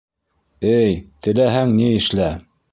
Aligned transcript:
Эй, 0.69 0.97
теләһәң 1.29 1.79
ни 1.83 1.93
эшлә! 2.01 2.35